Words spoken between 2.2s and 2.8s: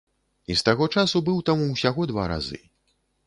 разы.